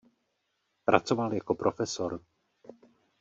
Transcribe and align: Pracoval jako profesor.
Pracoval 0.85 1.33
jako 1.33 1.55
profesor. 1.55 2.21